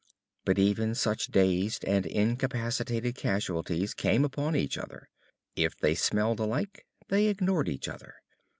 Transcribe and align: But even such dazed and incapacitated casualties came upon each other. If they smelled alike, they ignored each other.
But 0.45 0.57
even 0.57 0.95
such 0.95 1.27
dazed 1.27 1.85
and 1.85 2.07
incapacitated 2.07 3.13
casualties 3.13 3.93
came 3.93 4.25
upon 4.25 4.55
each 4.55 4.75
other. 4.75 5.09
If 5.55 5.77
they 5.77 5.93
smelled 5.93 6.39
alike, 6.39 6.87
they 7.09 7.27
ignored 7.27 7.69
each 7.69 7.87
other. 7.87 8.15